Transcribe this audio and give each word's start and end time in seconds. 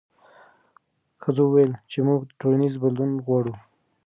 ښځو 1.21 1.43
وویل 1.47 1.73
چې 1.91 1.97
موږ 2.07 2.21
ټولنیز 2.39 2.73
بدلون 2.83 3.11
غواړو. 3.25 3.53